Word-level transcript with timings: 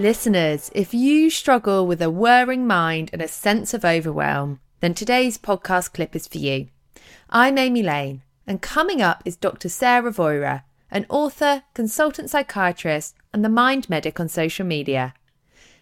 Listeners, 0.00 0.70
if 0.74 0.94
you 0.94 1.28
struggle 1.28 1.86
with 1.86 2.00
a 2.00 2.08
whirring 2.08 2.66
mind 2.66 3.10
and 3.12 3.20
a 3.20 3.28
sense 3.28 3.74
of 3.74 3.84
overwhelm, 3.84 4.58
then 4.80 4.94
today's 4.94 5.36
podcast 5.36 5.92
clip 5.92 6.16
is 6.16 6.26
for 6.26 6.38
you. 6.38 6.68
I'm 7.28 7.58
Amy 7.58 7.82
Lane, 7.82 8.22
and 8.46 8.62
coming 8.62 9.02
up 9.02 9.22
is 9.26 9.36
Dr. 9.36 9.68
Sarah 9.68 10.10
Vohra, 10.10 10.62
an 10.90 11.04
author, 11.10 11.64
consultant 11.74 12.30
psychiatrist, 12.30 13.14
and 13.34 13.44
the 13.44 13.50
mind 13.50 13.90
medic 13.90 14.18
on 14.18 14.30
social 14.30 14.64
media. 14.64 15.12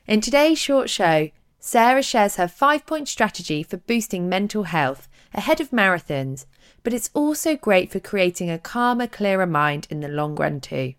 In 0.09 0.21
today's 0.21 0.59
short 0.59 0.91
show, 0.91 1.30
Sarah 1.61 2.03
shares 2.03 2.35
her 2.35 2.48
five 2.48 2.87
point 2.87 3.07
strategy 3.07 3.62
for 3.62 3.77
boosting 3.77 4.29
mental 4.29 4.64
health 4.64 5.09
ahead 5.32 5.61
of 5.61 5.71
marathons, 5.71 6.45
but 6.82 6.93
it's 6.93 7.11
also 7.14 7.55
great 7.55 7.93
for 7.93 8.00
creating 8.00 8.50
a 8.50 8.58
calmer, 8.58 9.07
clearer 9.07 9.46
mind 9.46 9.86
in 9.91 10.00
the 10.00 10.08
long 10.08 10.35
run, 10.35 10.61
too. 10.61 10.94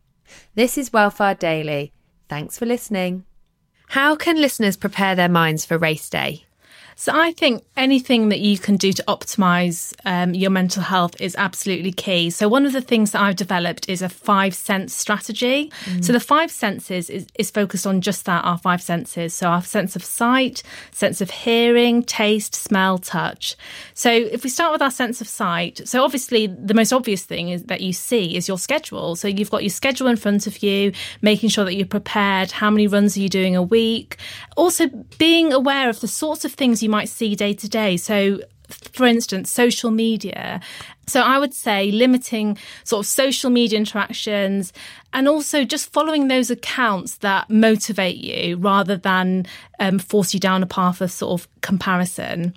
This 0.55 0.77
is 0.77 0.93
Well 0.93 1.09
Far 1.09 1.35
Daily. 1.35 1.91
Thanks 2.29 2.59
for 2.59 2.67
listening. 2.67 3.25
How 3.87 4.15
can 4.15 4.39
listeners 4.39 4.77
prepare 4.77 5.15
their 5.15 5.27
minds 5.27 5.65
for 5.65 5.79
race 5.79 6.09
day? 6.09 6.45
So 6.99 7.13
I 7.15 7.31
think 7.31 7.63
anything 7.77 8.27
that 8.27 8.41
you 8.41 8.57
can 8.57 8.75
do 8.75 8.91
to 8.91 9.01
optimize 9.07 9.93
um, 10.03 10.33
your 10.33 10.49
mental 10.49 10.83
health 10.83 11.15
is 11.21 11.33
absolutely 11.37 11.93
key. 11.93 12.29
So 12.29 12.49
one 12.49 12.65
of 12.65 12.73
the 12.73 12.81
things 12.81 13.11
that 13.11 13.21
I've 13.21 13.37
developed 13.37 13.87
is 13.87 14.01
a 14.01 14.09
five 14.09 14.53
sense 14.53 14.93
strategy. 14.93 15.71
Mm. 15.85 16.03
So 16.03 16.11
the 16.11 16.19
five 16.19 16.51
senses 16.51 17.09
is, 17.09 17.25
is 17.35 17.51
focused 17.51 17.87
on 17.87 18.01
just 18.01 18.25
that, 18.25 18.43
our 18.43 18.57
five 18.57 18.81
senses. 18.81 19.33
So 19.33 19.47
our 19.47 19.61
sense 19.61 19.95
of 19.95 20.03
sight, 20.03 20.61
sense 20.91 21.21
of 21.21 21.31
hearing, 21.31 22.03
taste, 22.03 22.53
smell, 22.53 22.97
touch. 22.97 23.55
So 23.93 24.11
if 24.11 24.43
we 24.43 24.49
start 24.49 24.73
with 24.73 24.81
our 24.81 24.91
sense 24.91 25.21
of 25.21 25.27
sight, 25.29 25.79
so 25.87 26.03
obviously 26.03 26.47
the 26.47 26.73
most 26.73 26.91
obvious 26.91 27.23
thing 27.23 27.47
is 27.47 27.63
that 27.63 27.79
you 27.79 27.93
see 27.93 28.35
is 28.35 28.49
your 28.49 28.57
schedule. 28.57 29.15
So 29.15 29.29
you've 29.29 29.51
got 29.51 29.63
your 29.63 29.69
schedule 29.69 30.07
in 30.07 30.17
front 30.17 30.47
of 30.47 30.61
you, 30.61 30.91
making 31.21 31.47
sure 31.47 31.63
that 31.63 31.75
you're 31.75 31.85
prepared. 31.85 32.51
How 32.51 32.69
many 32.69 32.87
runs 32.87 33.15
are 33.15 33.21
you 33.21 33.29
doing 33.29 33.55
a 33.55 33.63
week? 33.63 34.17
Also 34.57 34.89
being 35.17 35.53
aware 35.53 35.87
of 35.87 36.01
the 36.01 36.07
sorts 36.09 36.43
of 36.43 36.51
things 36.51 36.83
you 36.83 36.88
you 36.89 36.91
might 36.91 37.09
see 37.09 37.35
day 37.35 37.53
to 37.53 37.69
day. 37.69 37.97
So, 37.97 38.39
for 38.67 39.05
instance, 39.05 39.51
social 39.51 39.91
media. 39.91 40.59
So 41.05 41.21
I 41.21 41.37
would 41.37 41.53
say 41.53 41.91
limiting 41.91 42.57
sort 42.83 43.05
of 43.05 43.07
social 43.07 43.51
media 43.51 43.77
interactions 43.77 44.73
and 45.13 45.27
also 45.27 45.63
just 45.63 45.93
following 45.93 46.27
those 46.27 46.49
accounts 46.49 47.17
that 47.17 47.47
motivate 47.49 48.17
you 48.17 48.57
rather 48.57 48.97
than 48.97 49.45
um, 49.79 49.99
force 49.99 50.33
you 50.33 50.39
down 50.39 50.63
a 50.63 50.67
path 50.67 50.99
of 51.01 51.11
sort 51.11 51.39
of 51.39 51.47
comparison. 51.61 52.55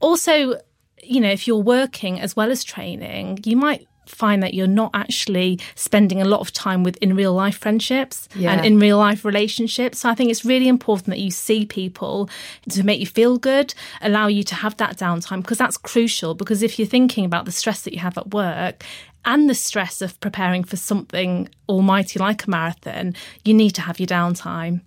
Also, 0.00 0.60
you 1.02 1.20
know, 1.20 1.30
if 1.30 1.46
you're 1.46 1.56
working 1.56 2.20
as 2.20 2.36
well 2.36 2.50
as 2.50 2.62
training, 2.62 3.40
you 3.44 3.56
might 3.56 3.86
find 4.10 4.42
that 4.42 4.54
you're 4.54 4.66
not 4.66 4.90
actually 4.94 5.58
spending 5.74 6.20
a 6.20 6.24
lot 6.24 6.40
of 6.40 6.52
time 6.52 6.82
with 6.82 6.96
in 6.98 7.14
real 7.14 7.32
life 7.32 7.58
friendships 7.58 8.28
yeah. 8.34 8.52
and 8.52 8.64
in 8.64 8.78
real 8.78 8.98
life 8.98 9.24
relationships. 9.24 10.00
So 10.00 10.08
I 10.08 10.14
think 10.14 10.30
it's 10.30 10.44
really 10.44 10.68
important 10.68 11.06
that 11.06 11.18
you 11.18 11.30
see 11.30 11.64
people 11.66 12.28
to 12.68 12.84
make 12.84 13.00
you 13.00 13.06
feel 13.06 13.38
good, 13.38 13.74
allow 14.00 14.26
you 14.26 14.42
to 14.44 14.54
have 14.54 14.76
that 14.78 14.96
downtime 14.96 15.42
because 15.42 15.58
that's 15.58 15.76
crucial. 15.76 16.34
Because 16.34 16.62
if 16.62 16.78
you're 16.78 16.88
thinking 16.88 17.24
about 17.24 17.44
the 17.44 17.52
stress 17.52 17.82
that 17.82 17.92
you 17.92 18.00
have 18.00 18.18
at 18.18 18.32
work, 18.32 18.84
and 19.24 19.50
the 19.50 19.54
stress 19.54 20.00
of 20.00 20.18
preparing 20.20 20.64
for 20.64 20.76
something 20.76 21.48
almighty 21.68 22.18
like 22.18 22.46
a 22.46 22.50
marathon, 22.50 23.14
you 23.44 23.52
need 23.52 23.72
to 23.72 23.82
have 23.82 24.00
your 24.00 24.06
downtime. 24.06 24.80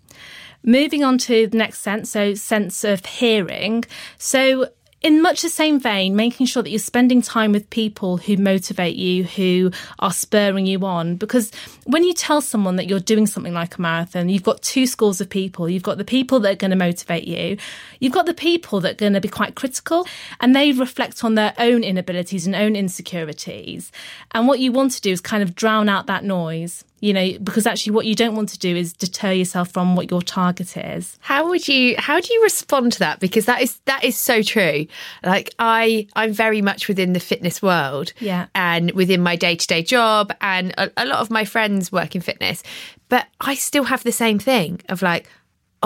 Moving 0.64 1.04
on 1.04 1.18
to 1.20 1.48
the 1.48 1.58
next 1.58 1.80
sense, 1.80 2.10
so 2.10 2.34
sense 2.34 2.84
of 2.84 3.06
hearing. 3.06 3.84
So 4.18 4.70
in 5.04 5.22
much 5.22 5.42
the 5.42 5.50
same 5.50 5.82
vein, 5.82 6.16
making 6.16 6.46
sure 6.46 6.64
that 6.64 6.70
you're 6.70 6.80
spending 6.80 7.22
time 7.22 7.52
with 7.52 7.70
people 7.70 8.16
who 8.16 8.38
motivate 8.38 8.96
you, 8.96 9.26
who 9.26 9.70
are 10.00 10.14
spurring 10.14 10.66
you 10.66 10.80
on. 10.86 11.18
Because 11.18 11.52
when 11.84 12.06
you 12.06 12.14
tell 12.14 12.40
someone 12.40 12.78
that 12.78 12.88
you're 12.88 13.02
doing 13.02 13.28
something 13.28 13.54
like 13.54 13.78
a 13.78 13.82
marathon, 13.82 14.30
you've 14.30 14.44
got 14.44 14.62
two 14.62 14.88
schools 14.88 15.20
of 15.20 15.30
people. 15.30 15.68
You've 15.68 15.84
got 15.84 15.98
the 15.98 16.06
people 16.06 16.40
that 16.40 16.54
are 16.54 16.56
going 16.56 16.72
to 16.72 16.78
motivate 16.78 17.28
you, 17.28 17.58
you've 18.00 18.14
got 18.14 18.26
the 18.26 18.34
people 18.34 18.80
that 18.80 18.92
are 18.92 18.96
going 18.96 19.14
to 19.14 19.22
be 19.22 19.28
quite 19.28 19.56
critical, 19.56 20.08
and 20.40 20.56
they 20.56 20.72
reflect 20.72 21.24
on 21.24 21.36
their 21.36 21.54
own 21.58 21.84
inabilities 21.84 22.46
and 22.46 22.56
own 22.56 22.78
insecurities. 22.78 23.92
And 24.32 24.48
what 24.48 24.60
you 24.60 24.72
want 24.72 24.94
to 24.94 25.02
do 25.02 25.12
is 25.12 25.20
kind 25.20 25.44
of 25.44 25.54
drown 25.54 25.90
out 25.90 26.08
that 26.08 26.24
noise 26.24 26.86
you 27.04 27.14
know 27.14 27.38
because 27.40 27.68
actually 27.68 27.92
what 27.92 28.06
you 28.06 28.16
don't 28.16 28.34
want 28.34 28.48
to 28.48 28.58
do 28.58 28.74
is 28.74 28.94
deter 28.94 29.34
yourself 29.34 29.70
from 29.70 29.98
what 29.98 30.10
your 30.10 30.22
target 30.22 30.78
is 30.78 31.20
how 31.20 31.50
would 31.50 31.68
you 31.68 31.96
how 31.98 32.18
do 32.18 32.34
you 32.34 32.42
respond 32.42 32.94
to 32.94 33.00
that 33.00 33.20
because 33.20 33.46
that 33.46 33.62
is 33.62 33.78
that 33.86 34.02
is 34.06 34.18
so 34.18 34.42
true 34.42 34.88
like 35.26 35.54
i 35.60 36.08
i'm 36.16 36.32
very 36.32 36.62
much 36.62 36.88
within 36.88 37.12
the 37.12 37.20
fitness 37.20 37.62
world 37.62 38.14
yeah 38.20 38.46
and 38.56 38.92
within 38.92 39.22
my 39.22 39.36
day-to-day 39.36 39.84
job 39.84 40.34
and 40.40 40.74
a, 40.78 40.90
a 40.96 41.06
lot 41.06 41.20
of 41.20 41.30
my 41.30 41.44
friends 41.44 41.92
work 41.92 42.16
in 42.16 42.22
fitness 42.22 42.64
but 43.10 43.28
i 43.42 43.54
still 43.54 43.84
have 43.84 44.02
the 44.04 44.12
same 44.12 44.40
thing 44.40 44.80
of 44.88 45.02
like 45.02 45.30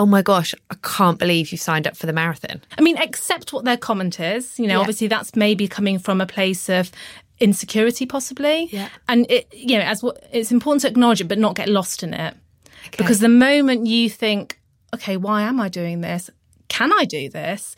oh 0.00 0.06
my 0.06 0.22
gosh, 0.22 0.54
I 0.70 0.76
can't 0.80 1.18
believe 1.18 1.50
you 1.50 1.58
signed 1.58 1.84
up 1.84 1.96
for 1.96 2.06
the 2.06 2.12
marathon. 2.12 2.62
I 2.78 2.82
mean, 2.82 2.96
accept 2.98 3.52
what 3.52 3.64
their 3.64 3.76
comment 3.76 4.20
is. 4.20 4.56
You 4.56 4.68
know, 4.68 4.74
yeah. 4.74 4.78
obviously 4.78 5.08
that's 5.08 5.34
maybe 5.34 5.66
coming 5.66 5.98
from 5.98 6.20
a 6.20 6.26
place 6.26 6.68
of 6.68 6.92
insecurity 7.40 8.06
possibly. 8.06 8.68
Yeah. 8.70 8.88
And 9.08 9.30
it 9.30 9.52
you 9.52 9.78
know 9.78 9.84
as 9.84 10.02
what 10.02 10.22
it's 10.32 10.52
important 10.52 10.82
to 10.82 10.88
acknowledge 10.88 11.20
it 11.20 11.28
but 11.28 11.38
not 11.38 11.54
get 11.54 11.68
lost 11.68 12.02
in 12.02 12.14
it. 12.14 12.34
Okay. 12.86 12.96
because 12.96 13.18
the 13.20 13.28
moment 13.28 13.86
you 13.86 14.08
think 14.08 14.60
okay 14.94 15.16
why 15.16 15.42
am 15.42 15.60
i 15.60 15.68
doing 15.68 16.00
this? 16.00 16.30
Can 16.68 16.92
i 16.92 17.04
do 17.04 17.28
this? 17.28 17.76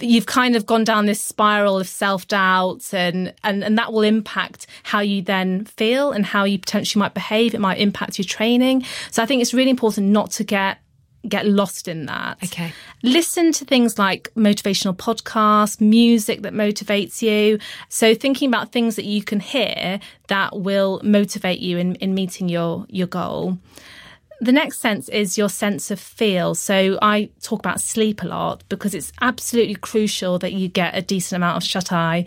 you've 0.00 0.26
kind 0.26 0.56
of 0.56 0.66
gone 0.66 0.82
down 0.84 1.06
this 1.06 1.20
spiral 1.20 1.78
of 1.78 1.86
self-doubt 1.86 2.92
and, 2.92 3.32
and 3.44 3.62
and 3.62 3.78
that 3.78 3.92
will 3.92 4.02
impact 4.02 4.66
how 4.82 5.00
you 5.00 5.22
then 5.22 5.64
feel 5.66 6.10
and 6.10 6.26
how 6.26 6.44
you 6.44 6.58
potentially 6.58 6.98
might 6.98 7.14
behave. 7.14 7.54
It 7.54 7.60
might 7.60 7.78
impact 7.78 8.18
your 8.18 8.24
training. 8.24 8.84
So 9.10 9.22
i 9.22 9.26
think 9.26 9.42
it's 9.42 9.54
really 9.54 9.70
important 9.70 10.08
not 10.08 10.30
to 10.32 10.44
get 10.44 10.78
get 11.28 11.46
lost 11.46 11.88
in 11.88 12.06
that. 12.06 12.42
Okay. 12.44 12.72
Listen 13.02 13.52
to 13.52 13.64
things 13.64 13.98
like 13.98 14.30
motivational 14.34 14.96
podcasts, 14.96 15.80
music 15.80 16.42
that 16.42 16.52
motivates 16.52 17.22
you. 17.22 17.58
So 17.88 18.14
thinking 18.14 18.48
about 18.48 18.72
things 18.72 18.96
that 18.96 19.04
you 19.04 19.22
can 19.22 19.40
hear 19.40 20.00
that 20.28 20.58
will 20.60 21.00
motivate 21.02 21.60
you 21.60 21.78
in, 21.78 21.94
in 21.96 22.14
meeting 22.14 22.48
your, 22.48 22.86
your 22.88 23.06
goal. 23.06 23.58
The 24.40 24.52
next 24.52 24.80
sense 24.80 25.08
is 25.08 25.38
your 25.38 25.48
sense 25.48 25.90
of 25.90 26.00
feel. 26.00 26.54
So 26.54 26.98
I 27.00 27.30
talk 27.40 27.60
about 27.60 27.80
sleep 27.80 28.22
a 28.22 28.26
lot 28.26 28.64
because 28.68 28.94
it's 28.94 29.12
absolutely 29.20 29.76
crucial 29.76 30.38
that 30.40 30.52
you 30.52 30.68
get 30.68 30.96
a 30.96 31.02
decent 31.02 31.36
amount 31.36 31.56
of 31.56 31.64
shut 31.64 31.92
eye. 31.92 32.24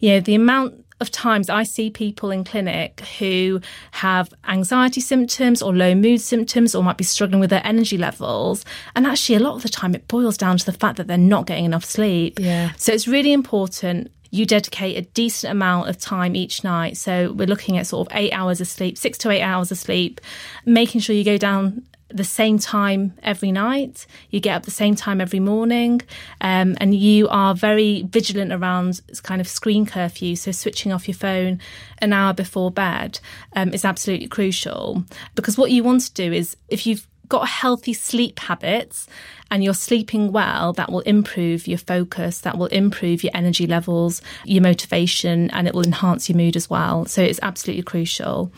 You 0.00 0.14
know, 0.14 0.20
the 0.20 0.34
amount 0.34 0.84
of 1.00 1.10
times 1.10 1.48
I 1.48 1.62
see 1.62 1.90
people 1.90 2.30
in 2.30 2.44
clinic 2.44 3.00
who 3.18 3.60
have 3.92 4.32
anxiety 4.46 5.00
symptoms 5.00 5.62
or 5.62 5.74
low 5.74 5.94
mood 5.94 6.20
symptoms 6.20 6.74
or 6.74 6.82
might 6.82 6.98
be 6.98 7.04
struggling 7.04 7.40
with 7.40 7.50
their 7.50 7.66
energy 7.66 7.98
levels. 7.98 8.64
And 8.94 9.06
actually, 9.06 9.36
a 9.36 9.40
lot 9.40 9.56
of 9.56 9.62
the 9.62 9.68
time, 9.68 9.94
it 9.94 10.08
boils 10.08 10.36
down 10.36 10.58
to 10.58 10.66
the 10.66 10.72
fact 10.72 10.96
that 10.98 11.06
they're 11.06 11.18
not 11.18 11.46
getting 11.46 11.64
enough 11.64 11.84
sleep. 11.84 12.38
Yeah. 12.38 12.72
So 12.76 12.92
it's 12.92 13.08
really 13.08 13.32
important 13.32 14.10
you 14.32 14.46
dedicate 14.46 14.96
a 14.96 15.02
decent 15.10 15.50
amount 15.50 15.88
of 15.88 15.98
time 15.98 16.36
each 16.36 16.62
night. 16.62 16.96
So 16.96 17.32
we're 17.32 17.48
looking 17.48 17.78
at 17.78 17.86
sort 17.86 18.08
of 18.08 18.16
eight 18.16 18.30
hours 18.32 18.60
of 18.60 18.68
sleep, 18.68 18.96
six 18.96 19.18
to 19.18 19.30
eight 19.30 19.42
hours 19.42 19.72
of 19.72 19.78
sleep, 19.78 20.20
making 20.64 21.00
sure 21.00 21.16
you 21.16 21.24
go 21.24 21.36
down 21.36 21.82
the 22.12 22.24
same 22.24 22.58
time 22.58 23.14
every 23.22 23.52
night, 23.52 24.06
you 24.30 24.40
get 24.40 24.56
up 24.56 24.64
the 24.64 24.70
same 24.70 24.94
time 24.94 25.20
every 25.20 25.40
morning, 25.40 26.02
um, 26.40 26.76
and 26.80 26.94
you 26.94 27.28
are 27.28 27.54
very 27.54 28.02
vigilant 28.02 28.52
around 28.52 29.00
kind 29.22 29.40
of 29.40 29.48
screen 29.48 29.86
curfew. 29.86 30.36
So 30.36 30.52
switching 30.52 30.92
off 30.92 31.08
your 31.08 31.16
phone 31.16 31.60
an 31.98 32.12
hour 32.12 32.32
before 32.32 32.70
bed 32.70 33.20
um, 33.54 33.72
is 33.72 33.84
absolutely 33.84 34.28
crucial 34.28 35.04
because 35.34 35.58
what 35.58 35.70
you 35.70 35.82
want 35.82 36.02
to 36.02 36.12
do 36.12 36.32
is 36.32 36.56
if 36.68 36.86
you've 36.86 37.06
got 37.30 37.48
healthy 37.48 37.94
sleep 37.94 38.40
habits 38.40 39.06
and 39.50 39.64
you're 39.64 39.72
sleeping 39.72 40.32
well, 40.32 40.72
that 40.74 40.92
will 40.92 41.00
improve 41.00 41.66
your 41.66 41.78
focus, 41.78 42.40
that 42.40 42.58
will 42.58 42.66
improve 42.66 43.24
your 43.24 43.30
energy 43.34 43.66
levels, 43.66 44.20
your 44.44 44.62
motivation, 44.62 45.48
and 45.50 45.66
it 45.66 45.74
will 45.74 45.84
enhance 45.84 46.28
your 46.28 46.36
mood 46.36 46.56
as 46.56 46.68
well. 46.68 47.06
So 47.06 47.22
it's 47.22 47.40
absolutely 47.42 47.84
crucial. 47.84 48.52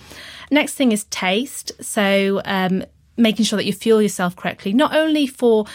Next 0.51 0.75
thing 0.75 0.91
is 0.91 1.05
taste. 1.05 1.73
So 1.81 2.43
um, 2.45 2.85
making 3.17 3.45
sure 3.45 3.57
that 3.57 3.65
you 3.65 3.73
fuel 3.73 4.03
yourself 4.03 4.37
correctly, 4.37 4.73
not 4.73 4.95
only 4.95 5.27
for 5.27 5.67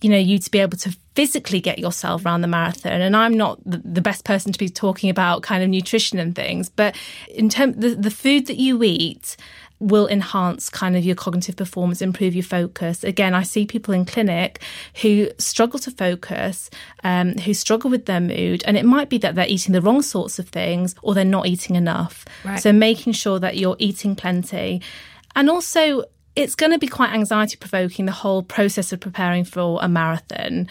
you 0.00 0.10
know 0.10 0.18
you 0.18 0.38
to 0.38 0.50
be 0.50 0.58
able 0.58 0.78
to 0.78 0.96
physically 1.14 1.60
get 1.60 1.78
yourself 1.78 2.24
around 2.24 2.40
the 2.40 2.48
marathon 2.48 3.00
and 3.00 3.16
i'm 3.16 3.36
not 3.36 3.58
the, 3.64 3.78
the, 3.78 4.00
best 4.00 4.24
person 4.24 4.52
to 4.52 4.58
be 4.58 4.68
talking 4.68 5.10
about 5.10 5.42
kind 5.42 5.62
of 5.62 5.68
nutrition 5.68 6.18
and 6.18 6.36
things 6.36 6.68
but 6.68 6.96
in 7.34 7.48
terms 7.48 7.76
the, 7.76 7.94
the 7.94 8.10
food 8.10 8.46
that 8.46 8.56
you 8.56 8.82
eat 8.82 9.36
will 9.80 10.08
enhance 10.08 10.68
kind 10.68 10.96
of 10.96 11.04
your 11.04 11.14
cognitive 11.14 11.54
performance 11.54 12.02
improve 12.02 12.34
your 12.34 12.44
focus. 12.44 13.04
Again 13.04 13.34
i 13.34 13.42
see 13.42 13.66
people 13.66 13.94
in 13.94 14.04
clinic 14.04 14.60
who 15.02 15.28
struggle 15.38 15.78
to 15.80 15.90
focus 15.90 16.70
um, 17.04 17.34
who 17.38 17.54
struggle 17.54 17.90
with 17.90 18.06
their 18.06 18.20
mood 18.20 18.62
and 18.66 18.76
it 18.76 18.84
might 18.84 19.08
be 19.08 19.18
that 19.18 19.34
they're 19.34 19.46
eating 19.46 19.72
the 19.72 19.82
wrong 19.82 20.02
sorts 20.02 20.38
of 20.38 20.48
things 20.48 20.94
or 21.02 21.14
they're 21.14 21.24
not 21.24 21.46
eating 21.46 21.76
enough. 21.76 22.24
Right. 22.44 22.60
so 22.60 22.72
making 22.72 23.12
sure 23.12 23.38
that 23.38 23.56
you're 23.56 23.76
eating 23.78 24.16
plenty. 24.16 24.82
And 25.36 25.48
also 25.48 26.04
it's 26.38 26.54
going 26.54 26.70
to 26.70 26.78
be 26.78 26.86
quite 26.86 27.12
anxiety 27.12 27.56
provoking 27.56 28.06
the 28.06 28.12
whole 28.12 28.44
process 28.44 28.92
of 28.92 29.00
preparing 29.00 29.44
for 29.44 29.80
a 29.82 29.88
marathon 29.88 30.68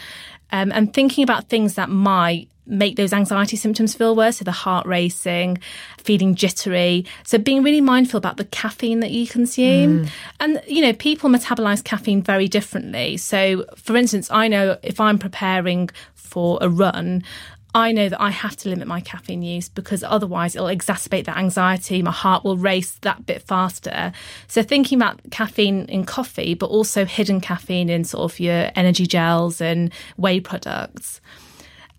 um, 0.52 0.72
and 0.72 0.94
thinking 0.94 1.24
about 1.24 1.50
things 1.50 1.76
that 1.76 1.90
might 1.90 2.48
make 2.66 2.96
those 2.96 3.14
anxiety 3.14 3.58
symptoms 3.58 3.94
feel 3.94 4.16
worse. 4.16 4.38
So 4.38 4.46
the 4.46 4.52
heart 4.52 4.86
racing, 4.86 5.58
feeling 5.98 6.36
jittery. 6.36 7.06
So 7.24 7.38
being 7.38 7.64
really 7.64 7.82
mindful 7.82 8.18
about 8.18 8.38
the 8.38 8.46
caffeine 8.46 9.02
that 9.02 9.12
you 9.12 9.28
consume. 9.28 10.06
Mm. 10.06 10.10
And, 10.40 10.62
you 10.68 10.82
know, 10.82 10.94
people 10.94 11.30
metabolize 11.30 11.84
caffeine 11.84 12.22
very 12.22 12.48
differently. 12.48 13.18
So, 13.18 13.66
for 13.76 13.96
instance, 13.96 14.30
I 14.32 14.48
know 14.48 14.78
if 14.84 15.00
I'm 15.00 15.18
preparing 15.18 15.90
for 16.14 16.58
a 16.62 16.70
run, 16.70 17.24
I 17.78 17.92
know 17.92 18.10
that 18.10 18.20
I 18.20 18.32
have 18.32 18.58
to 18.58 18.70
limit 18.70 18.88
my 18.88 19.02
caffeine 19.02 19.44
use 19.44 19.70
because 19.70 20.04
otherwise 20.04 20.56
it'll 20.56 20.68
exacerbate 20.68 21.26
that 21.26 21.38
anxiety. 21.38 22.02
My 22.02 22.10
heart 22.10 22.44
will 22.44 22.58
race 22.58 22.94
that 23.02 23.28
bit 23.28 23.44
faster. 23.44 24.14
So, 24.48 24.64
thinking 24.64 24.98
about 24.98 25.20
caffeine 25.30 25.86
in 25.86 26.04
coffee, 26.04 26.56
but 26.56 26.72
also 26.72 27.06
hidden 27.06 27.40
caffeine 27.40 27.92
in 27.92 28.04
sort 28.04 28.32
of 28.32 28.40
your 28.40 28.72
energy 28.76 29.06
gels 29.06 29.62
and 29.62 29.94
whey 30.18 30.40
products. 30.40 31.22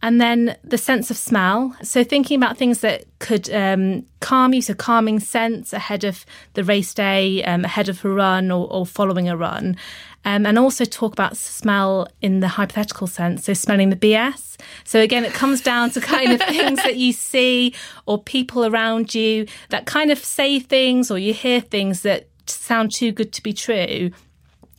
And 0.01 0.21
then 0.21 0.57
the 0.63 0.79
sense 0.79 1.11
of 1.11 1.17
smell. 1.17 1.75
So, 1.83 2.05
thinking 2.05 2.37
about 2.37 2.57
things 2.57 2.81
that 2.81 3.05
could 3.19 3.53
um, 3.53 4.07
calm 4.21 4.55
you, 4.55 4.63
so 4.63 4.75
calming 4.75 5.19
scents 5.19 5.73
ahead 5.73 6.05
of 6.05 6.25
the 6.55 6.63
race 6.63 6.95
day, 6.95 7.43
um, 7.45 7.65
ahead 7.65 7.89
of 7.89 8.05
a 8.05 8.09
run 8.09 8.51
or, 8.51 8.71
or 8.71 8.87
following 8.87 9.29
a 9.29 9.37
run. 9.37 9.77
Um, 10.25 10.47
and 10.47 10.59
also 10.59 10.85
talk 10.85 11.13
about 11.13 11.37
smell 11.37 12.09
in 12.21 12.41
the 12.41 12.49
hypothetical 12.49 13.07
sense, 13.07 13.45
so 13.45 13.55
smelling 13.55 13.91
the 13.91 13.97
BS. 13.97 14.57
So 14.85 15.01
again, 15.01 15.25
it 15.25 15.33
comes 15.33 15.61
down 15.61 15.91
to 15.91 16.01
kind 16.01 16.33
of 16.33 16.41
things 16.43 16.83
that 16.83 16.97
you 16.97 17.13
see 17.13 17.75
or 18.07 18.23
people 18.23 18.67
around 18.67 19.15
you 19.15 19.47
that 19.71 19.87
kind 19.87 20.11
of 20.11 20.19
say 20.19 20.61
things 20.61 21.11
or 21.11 21.19
you 21.19 21.33
hear 21.33 21.61
things 21.61 22.03
that 22.03 22.29
sound 22.47 22.93
too 22.93 23.13
good 23.13 23.33
to 23.33 23.43
be 23.43 23.53
true 23.53 24.11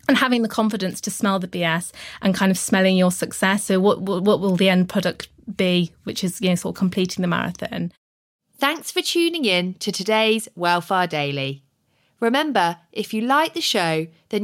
and 0.10 0.18
having 0.18 0.42
the 0.42 0.50
confidence 0.50 1.00
to 1.00 1.12
smell 1.12 1.38
the 1.38 1.48
BS 1.48 1.92
and 2.24 2.34
kind 2.34 2.50
of 2.50 2.58
smelling 2.58 2.98
your 2.98 3.12
success. 3.12 3.66
So 3.66 3.80
what 3.80 4.02
what 4.02 4.40
will 4.40 4.56
the 4.56 4.68
end 4.68 4.90
product 4.90 5.30
be, 5.56 5.94
which 6.04 6.24
is 6.24 6.42
you 6.42 6.50
know 6.50 6.56
sort 6.56 6.76
of 6.76 6.80
completing 6.80 7.22
the 7.22 7.28
marathon. 7.28 7.94
Thanks 8.58 8.90
for 8.92 9.04
tuning 9.04 9.46
in 9.46 9.76
to 9.76 9.92
today's 9.92 10.50
Well 10.56 10.82
Far 10.82 11.06
Daily. 11.06 11.64
Remember, 12.20 12.78
if 12.92 13.14
you 13.14 13.22
like 13.22 13.54
the 13.54 13.62
show, 13.62 14.08
then 14.30 14.44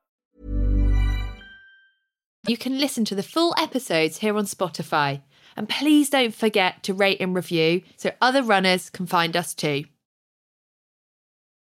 You 2.47 2.57
can 2.57 2.79
listen 2.79 3.05
to 3.05 3.15
the 3.15 3.21
full 3.21 3.53
episodes 3.57 4.17
here 4.17 4.35
on 4.35 4.45
Spotify. 4.45 5.21
And 5.55 5.69
please 5.69 6.09
don't 6.09 6.33
forget 6.33 6.81
to 6.83 6.93
rate 6.93 7.21
and 7.21 7.35
review 7.35 7.83
so 7.97 8.11
other 8.19 8.41
runners 8.41 8.89
can 8.89 9.05
find 9.05 9.37
us 9.37 9.53
too. 9.53 9.83